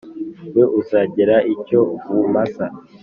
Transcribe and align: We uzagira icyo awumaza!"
We 0.55 0.63
uzagira 0.79 1.35
icyo 1.53 1.79
awumaza!" 2.09 2.65